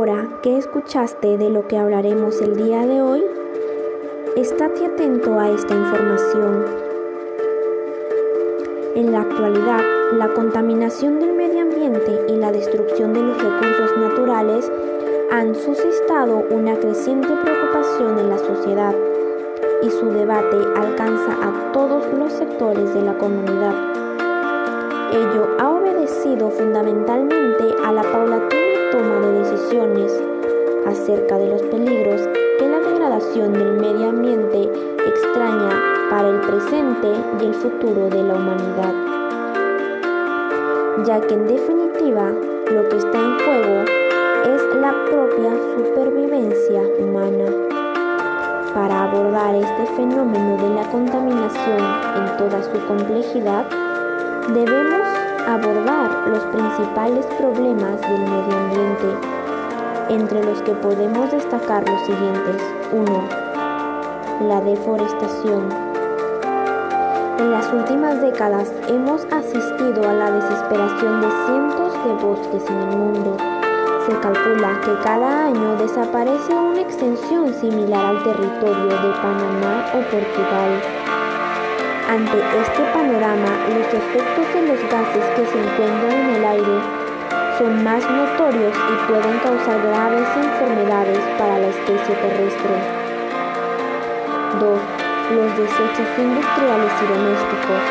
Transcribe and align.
Ahora 0.00 0.26
que 0.42 0.56
escuchaste 0.56 1.36
de 1.36 1.50
lo 1.50 1.68
que 1.68 1.76
hablaremos 1.76 2.40
el 2.40 2.56
día 2.56 2.86
de 2.86 3.02
hoy, 3.02 3.22
estate 4.34 4.86
atento 4.86 5.38
a 5.38 5.50
esta 5.50 5.74
información. 5.74 6.64
En 8.94 9.12
la 9.12 9.20
actualidad, 9.20 9.82
la 10.16 10.28
contaminación 10.32 11.20
del 11.20 11.34
medio 11.34 11.60
ambiente 11.60 12.18
y 12.28 12.36
la 12.36 12.50
destrucción 12.50 13.12
de 13.12 13.20
los 13.20 13.36
recursos 13.42 13.94
naturales 13.98 14.72
han 15.32 15.54
suscitado 15.54 16.46
una 16.48 16.76
creciente 16.76 17.28
preocupación 17.44 18.18
en 18.20 18.30
la 18.30 18.38
sociedad 18.38 18.94
y 19.82 19.90
su 19.90 20.06
debate 20.06 20.56
alcanza 20.76 21.32
a 21.42 21.72
todos 21.72 22.06
los 22.18 22.32
sectores 22.32 22.94
de 22.94 23.02
la 23.02 23.18
comunidad. 23.18 23.74
Ello 25.12 25.46
ha 25.58 25.68
obedecido 25.68 26.48
fundamentalmente 26.48 27.74
a 27.84 27.92
la 27.92 28.02
paulatina 28.02 28.69
toma 28.90 29.20
de 29.20 29.38
decisiones 29.40 30.12
acerca 30.86 31.38
de 31.38 31.48
los 31.48 31.62
peligros 31.62 32.20
que 32.58 32.68
la 32.68 32.80
degradación 32.80 33.52
del 33.52 33.72
medio 33.74 34.08
ambiente 34.08 34.62
extraña 35.06 35.70
para 36.10 36.28
el 36.28 36.40
presente 36.40 37.08
y 37.40 37.46
el 37.46 37.54
futuro 37.54 38.08
de 38.08 38.22
la 38.22 38.34
humanidad. 38.34 38.94
Ya 41.04 41.20
que 41.20 41.34
en 41.34 41.46
definitiva 41.46 42.30
lo 42.72 42.88
que 42.88 42.96
está 42.96 43.18
en 43.18 43.38
juego 43.38 43.84
es 44.54 44.76
la 44.76 44.92
propia 45.04 45.52
supervivencia 45.76 46.82
humana. 46.98 47.46
Para 48.74 49.04
abordar 49.04 49.54
este 49.54 49.86
fenómeno 49.96 50.56
de 50.56 50.74
la 50.74 50.90
contaminación 50.90 51.80
en 52.16 52.36
toda 52.36 52.62
su 52.62 52.86
complejidad, 52.86 53.66
debemos 54.48 55.19
abordar 55.46 56.28
los 56.28 56.42
principales 56.44 57.26
problemas 57.38 58.00
del 58.00 58.20
medio 58.20 58.56
ambiente, 58.56 59.28
entre 60.08 60.44
los 60.44 60.62
que 60.62 60.72
podemos 60.72 61.30
destacar 61.30 61.88
los 61.88 62.00
siguientes. 62.06 62.62
1. 62.92 64.48
La 64.48 64.60
deforestación. 64.60 65.68
En 67.38 67.50
las 67.52 67.72
últimas 67.72 68.20
décadas 68.20 68.72
hemos 68.88 69.24
asistido 69.32 70.08
a 70.08 70.12
la 70.12 70.30
desesperación 70.30 71.20
de 71.20 71.28
cientos 71.46 72.04
de 72.04 72.26
bosques 72.26 72.70
en 72.70 72.78
el 72.78 72.96
mundo 72.96 73.36
se 74.06 74.18
calcula 74.18 74.80
que 74.80 74.94
cada 75.04 75.46
año 75.46 75.76
desaparece 75.76 76.54
una 76.54 76.80
extensión 76.80 77.52
similar 77.54 78.06
al 78.06 78.22
territorio 78.22 78.86
de 78.86 79.12
Panamá 79.22 79.86
o 79.94 80.00
Portugal. 80.10 81.09
Ante 82.10 82.42
este 82.42 82.82
panorama, 82.90 83.70
los 83.70 83.86
efectos 83.86 84.42
de 84.52 84.66
los 84.66 84.82
gases 84.90 85.24
que 85.30 85.46
se 85.46 85.58
encuentran 85.62 86.10
en 86.10 86.34
el 86.34 86.44
aire 86.44 86.78
son 87.56 87.84
más 87.84 88.02
notorios 88.02 88.74
y 88.74 88.94
pueden 89.06 89.38
causar 89.38 89.78
graves 89.78 90.26
enfermedades 90.34 91.22
para 91.38 91.60
la 91.62 91.68
especie 91.68 92.10
terrestre. 92.18 92.74
2. 94.58 94.80
Los 95.38 95.50
desechos 95.54 96.10
industriales 96.18 96.92
y 96.98 97.06
domésticos. 97.14 97.82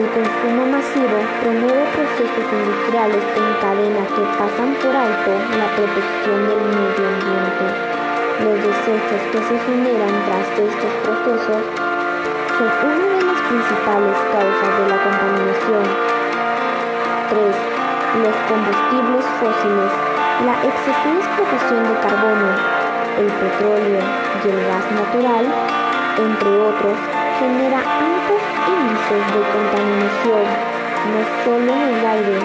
El 0.00 0.06
consumo 0.16 0.62
masivo 0.72 1.20
promueve 1.44 1.84
procesos 1.92 2.46
industriales 2.56 3.24
en 3.36 3.48
cadena 3.60 4.02
que 4.16 4.24
pasan 4.32 4.72
por 4.80 4.96
alto 4.96 5.32
la 5.60 5.68
protección 5.76 6.40
del 6.48 6.64
medio 6.72 7.04
ambiente. 7.04 7.66
Los 8.48 8.56
desechos 8.64 9.20
que 9.28 9.40
se 9.44 9.56
generan 9.68 10.16
tras 10.24 10.48
estos 10.56 10.92
procesos 11.04 11.92
son 12.58 12.94
una 12.94 13.16
de 13.16 13.22
las 13.24 13.31
principales 13.48 14.16
causas 14.30 14.70
de 14.78 14.84
la 14.88 14.98
contaminación. 15.02 15.84
3. 17.30 17.72
Los 18.22 18.36
combustibles 18.46 19.24
fósiles. 19.40 19.92
La 20.44 20.54
excesiva 20.64 21.18
explotación 21.22 21.82
de 21.86 21.96
carbono, 22.02 22.50
el 23.18 23.30
petróleo 23.30 24.00
y 24.02 24.48
el 24.48 24.60
gas 24.66 24.86
natural, 24.90 25.44
entre 26.18 26.52
otros, 26.60 26.96
genera 27.38 27.78
altos 27.78 28.42
índices 28.68 29.22
de 29.32 29.42
contaminación, 29.54 30.44
no 31.12 31.20
solo 31.44 31.70
en 31.72 31.88
el 31.94 32.04
aire, 32.04 32.38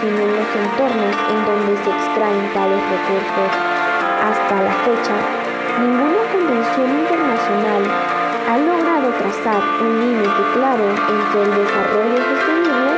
sino 0.00 0.18
en 0.20 0.32
los 0.36 0.50
entornos 0.52 1.16
en 1.30 1.40
donde 1.46 1.72
se 1.80 1.90
extraen 1.90 2.44
tales 2.52 2.82
recursos. 2.92 3.50
Hasta 4.26 4.54
la 4.62 4.74
fecha, 4.84 5.16
ninguna 5.80 6.22
convención 6.32 6.88
internacional 6.98 8.15
ha 8.48 8.58
logrado 8.58 9.10
trazar 9.18 9.60
un 9.82 10.00
límite 10.00 10.42
claro 10.54 10.86
entre 10.86 11.42
el 11.42 11.50
desarrollo 11.50 12.16
sostenible 12.16 12.92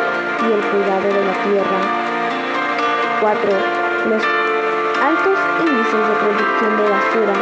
y 0.45 0.53
el 0.53 0.61
cuidado 0.61 1.09
de 1.09 1.25
la 1.25 1.37
tierra. 1.49 1.81
4. 3.21 3.51
Los 4.11 4.23
altos 5.01 5.39
índices 5.65 6.03
de 6.05 6.15
producción 6.21 6.77
de 6.77 6.85
basura. 6.91 7.37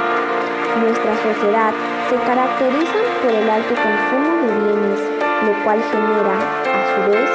Nuestra 0.81 1.13
sociedad 1.19 1.73
se 2.09 2.17
caracterizan 2.17 3.07
por 3.23 3.33
el 3.33 3.51
alto 3.51 3.75
consumo 3.75 4.31
de 4.39 4.53
bienes, 4.55 5.01
lo 5.43 5.65
cual 5.65 5.83
genera, 5.91 6.37
a 6.39 6.81
su 6.95 7.11
vez, 7.11 7.31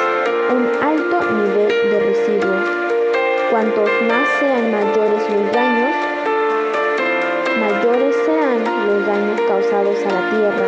un 0.56 0.64
alto 0.82 1.18
nivel 1.36 1.68
de 1.68 2.00
residuos. 2.00 2.70
Cuantos 3.52 3.90
más 4.08 4.28
sean 4.40 4.72
mayores 4.72 5.24
los 5.30 5.52
daños, 5.52 6.11
mayores 7.60 8.16
serán 8.26 8.64
los 8.88 9.06
daños 9.06 9.42
causados 9.48 9.98
a 10.06 10.12
la 10.12 10.30
tierra. 10.30 10.68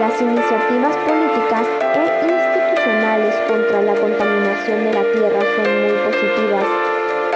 Las 0.00 0.20
iniciativas 0.20 0.96
políticas 1.06 1.66
e 1.94 2.02
institucionales 2.26 3.34
contra 3.48 3.82
la 3.82 3.94
contaminación 3.94 4.84
de 4.84 4.92
la 4.92 5.04
tierra 5.12 5.40
son 5.56 5.68
muy 5.82 5.96
positivas. 6.06 6.66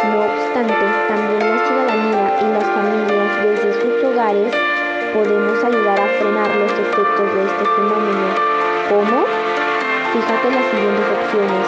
No 0.05 0.21
obstante, 0.21 0.85
también 1.09 1.45
la 1.51 1.59
ciudadanía 1.67 2.25
y 2.41 2.47
las 2.53 2.65
familias 2.65 3.31
desde 3.45 3.71
sus 3.81 4.05
hogares 4.05 4.53
podemos 5.15 5.65
ayudar 5.65 6.01
a 6.01 6.09
frenar 6.19 6.57
los 6.57 6.73
efectos 6.73 7.35
de 7.35 7.43
este 7.45 7.65
fenómeno. 7.65 8.27
¿Cómo? 8.89 9.25
Fíjate 10.13 10.51
las 10.51 10.67
siguientes 10.71 11.07
opciones. 11.19 11.67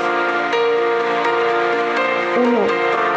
1. 2.35 2.72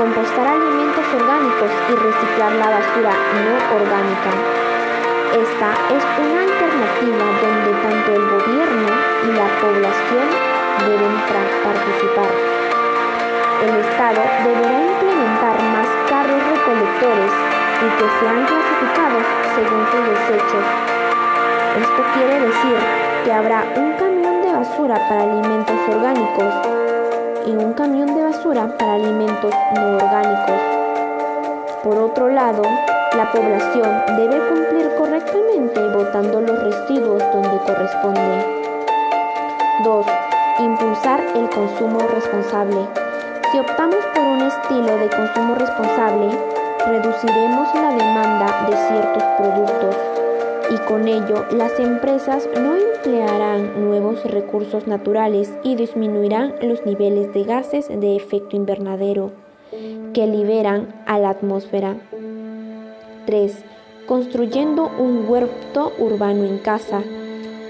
Compostar 0.05 0.45
alimentos 0.45 1.03
orgánicos 1.17 1.71
y 1.89 1.95
reciclar 1.97 2.51
la 2.61 2.69
basura 2.77 3.09
no 3.41 3.53
orgánica. 3.73 4.31
Esta 5.33 5.69
es 5.97 6.03
una 6.21 6.41
alternativa 6.45 7.25
donde 7.41 7.71
tanto 7.81 8.13
el 8.13 8.25
gobierno 8.29 8.85
y 9.25 9.29
la 9.33 9.49
población 9.57 10.29
deben 10.85 11.15
participar. 11.65 12.29
El 13.65 13.73
Estado 13.81 14.21
deberá 14.45 14.77
implementar 14.93 15.57
más 15.73 15.89
carros 16.05 16.41
recolectores 16.53 17.33
y 17.81 17.87
que 17.97 18.07
sean 18.21 18.45
clasificados 18.45 19.25
según 19.57 19.81
sus 19.89 20.05
desechos. 20.05 20.65
Esto 21.81 22.01
quiere 22.13 22.45
decir 22.45 22.77
que 23.23 23.33
habrá 23.33 23.65
un 23.75 23.93
camión 23.93 24.43
de 24.43 24.53
basura 24.53 25.01
para 25.09 25.23
alimentos 25.23 25.79
orgánicos 25.89 26.84
y 27.45 27.51
un 27.51 27.73
camión 27.73 28.13
de 28.15 28.23
basura 28.23 28.67
para 28.77 28.93
alimentos 28.93 29.53
no 29.75 29.95
orgánicos. 29.95 30.61
Por 31.83 31.97
otro 31.97 32.29
lado, 32.29 32.63
la 33.15 33.31
población 33.31 34.03
debe 34.17 34.39
cumplir 34.49 34.89
correctamente 34.97 35.79
botando 35.89 36.41
los 36.41 36.63
residuos 36.63 37.23
donde 37.31 37.57
corresponde. 37.65 38.45
2. 39.83 40.05
Impulsar 40.59 41.21
el 41.35 41.49
consumo 41.49 41.99
responsable. 42.13 42.87
Si 43.51 43.59
optamos 43.59 44.03
por 44.13 44.23
un 44.23 44.41
estilo 44.41 44.97
de 44.97 45.09
consumo 45.09 45.55
responsable, 45.55 46.29
reduciremos 46.87 47.73
la 47.75 47.89
demanda 47.89 48.67
de 48.67 48.75
ciertos 48.75 49.23
productos 49.37 50.24
y 50.71 50.77
con 50.87 51.07
ello 51.07 51.45
las 51.51 51.79
empresas 51.79 52.47
no 52.55 52.75
emplearán 52.75 53.85
nuevos 53.85 54.23
recursos 54.23 54.87
naturales 54.87 55.53
y 55.63 55.75
disminuirán 55.75 56.55
los 56.61 56.85
niveles 56.85 57.33
de 57.33 57.43
gases 57.43 57.87
de 57.87 58.15
efecto 58.15 58.55
invernadero 58.55 59.31
que 60.13 60.27
liberan 60.27 61.03
a 61.05 61.19
la 61.19 61.29
atmósfera. 61.29 61.97
3. 63.25 63.63
Construyendo 64.05 64.91
un 64.97 65.25
huerto 65.27 65.91
urbano 65.97 66.43
en 66.43 66.59
casa. 66.59 67.03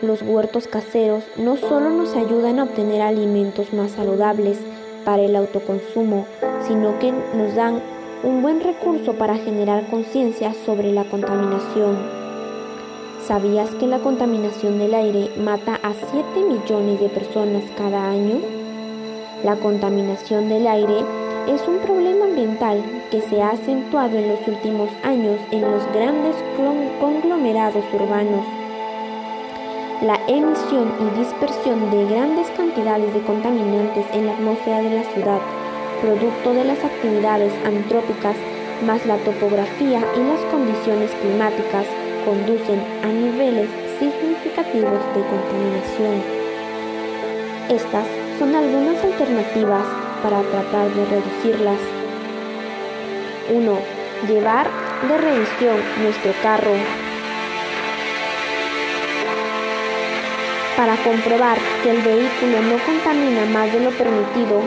Los 0.02 0.22
huertos 0.22 0.68
caseros 0.68 1.24
no 1.38 1.56
solo 1.56 1.90
nos 1.90 2.16
ayudan 2.16 2.60
a 2.60 2.64
obtener 2.64 3.02
alimentos 3.02 3.74
más 3.74 3.92
saludables 3.92 4.60
para 5.06 5.24
el 5.24 5.36
autoconsumo, 5.36 6.26
sino 6.68 7.00
que 7.00 7.12
nos 7.12 7.56
dan 7.56 7.82
un 8.24 8.42
buen 8.42 8.60
recurso 8.60 9.14
para 9.14 9.38
generar 9.38 9.88
conciencia 9.90 10.54
sobre 10.66 10.92
la 10.92 11.06
contaminación. 11.06 12.25
¿Sabías 13.28 13.72
que 13.80 13.88
la 13.88 13.98
contaminación 13.98 14.78
del 14.78 14.94
aire 14.94 15.32
mata 15.36 15.80
a 15.82 15.96
7 15.96 16.44
millones 16.48 17.00
de 17.00 17.10
personas 17.10 17.64
cada 17.76 18.12
año? 18.12 18.36
La 19.44 19.56
contaminación 19.56 20.48
del 20.48 20.68
aire 20.68 21.00
es 21.48 21.68
un 21.68 21.80
problema 21.80 22.26
ambiental 22.26 22.84
que 23.10 23.22
se 23.22 23.42
ha 23.42 23.50
acentuado 23.50 24.16
en 24.16 24.30
los 24.30 24.48
últimos 24.48 24.90
años 25.02 25.40
en 25.50 25.62
los 25.62 25.92
grandes 25.92 26.36
conglomerados 27.00 27.84
urbanos. 27.96 28.46
La 30.04 30.20
emisión 30.28 30.94
y 31.02 31.18
dispersión 31.18 31.90
de 31.90 32.06
grandes 32.06 32.48
cantidades 32.52 33.12
de 33.12 33.22
contaminantes 33.22 34.06
en 34.14 34.28
la 34.28 34.34
atmósfera 34.34 34.84
de 34.84 34.98
la 34.98 35.04
ciudad 35.04 35.42
producto 36.00 36.54
de 36.54 36.66
las 36.66 36.84
actividades 36.84 37.54
antrópicas 37.66 38.36
más 38.86 39.04
la 39.08 39.18
topografía 39.18 40.00
y 40.16 40.20
las 40.20 40.42
condiciones 40.52 41.10
climáticas 41.22 41.88
conducen 42.26 42.82
a 43.04 43.08
niveles 43.08 43.70
significativos 44.00 45.00
de 45.14 45.22
contaminación. 45.22 46.24
Estas 47.70 48.06
son 48.40 48.56
algunas 48.56 49.02
alternativas 49.04 49.86
para 50.22 50.42
tratar 50.42 50.90
de 50.90 51.06
reducirlas. 51.06 51.80
1. 53.50 53.80
Llevar 54.28 54.68
de 55.08 55.18
revisión 55.18 55.78
nuestro 56.02 56.34
carro 56.42 56.74
para 60.76 60.96
comprobar 60.98 61.58
que 61.84 61.92
el 61.92 62.02
vehículo 62.02 62.62
no 62.62 62.78
contamina 62.86 63.46
más 63.46 63.72
de 63.72 63.80
lo 63.80 63.92
permitido. 63.92 64.60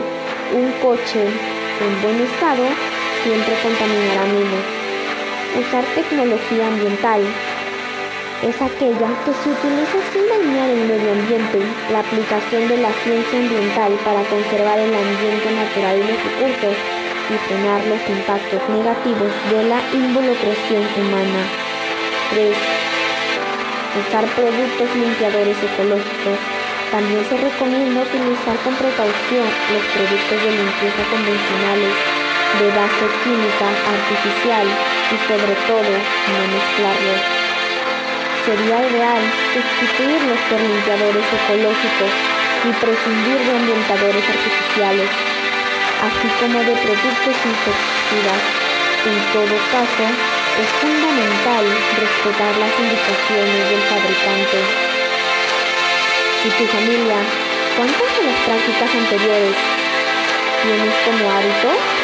Un 0.55 0.71
coche 0.81 1.21
en 1.21 2.01
buen 2.01 2.19
estado 2.21 2.63
siempre 3.23 3.53
contaminará 3.61 4.25
menos. 4.25 4.79
Usar 5.59 5.83
tecnología 5.95 6.67
ambiental 6.67 7.21
es 8.41 8.55
aquella 8.61 9.11
que 9.27 9.35
se 9.35 9.51
utiliza 9.51 9.99
sin 10.15 10.23
dañar 10.31 10.69
el 10.71 10.87
medio 10.87 11.11
ambiente, 11.11 11.59
la 11.91 11.99
aplicación 11.99 12.69
de 12.71 12.77
la 12.77 12.91
ciencia 13.03 13.35
ambiental 13.35 13.91
para 14.07 14.23
conservar 14.31 14.79
el 14.79 14.95
ambiente 14.95 15.51
natural 15.51 15.99
y 15.99 16.07
los 16.07 16.19
recursos 16.23 16.75
y 17.27 17.35
frenar 17.35 17.83
los 17.83 17.99
impactos 18.07 18.63
negativos 18.71 19.31
de 19.51 19.59
la 19.67 19.79
involucración 19.91 20.83
humana. 20.95 21.41
3. 22.31 22.55
Usar 24.07 24.23
productos 24.31 24.87
limpiadores 24.95 25.57
ecológicos. 25.59 26.39
También 26.95 27.21
se 27.27 27.35
recomienda 27.35 28.07
utilizar 28.07 28.55
con 28.63 28.73
precaución 28.79 29.45
los 29.45 29.83
productos 29.91 30.37
de 30.39 30.51
limpieza 30.63 31.03
convencionales 31.11 31.93
de 32.55 32.67
base 32.71 33.05
química 33.19 33.67
artificial 33.67 34.65
y 34.65 35.17
sobre 35.27 35.55
todo 35.67 35.91
no 35.91 36.39
mezclarlos 36.49 37.38
sería 38.45 38.77
ideal 38.87 39.21
sustituirlos 39.53 40.39
por 40.49 40.59
limpiadores 40.59 41.25
ecológicos 41.27 42.11
y 42.63 42.69
prescindir 42.79 43.39
de 43.39 43.51
ambientadores 43.55 44.23
artificiales, 44.23 45.09
así 46.03 46.27
como 46.39 46.59
de 46.59 46.75
productos 46.75 47.35
insecticidas. 47.35 48.43
En 48.99 49.17
todo 49.31 49.55
caso, 49.71 50.05
es 50.59 50.69
fundamental 50.83 51.65
respetar 51.95 52.53
las 52.59 52.73
indicaciones 52.79 53.63
del 53.69 53.83
fabricante. 53.87 54.59
¿Y 56.45 56.49
tu 56.55 56.65
familia? 56.67 57.19
¿Cuántas 57.75 58.09
de 58.11 58.21
las 58.27 58.39
prácticas 58.43 58.91
anteriores 58.91 59.55
tienes 60.63 60.95
como 61.05 61.23
hábito? 61.31 61.98